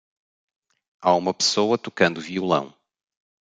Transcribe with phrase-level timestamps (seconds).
[0.99, 2.73] Há uma pessoa tocando violão.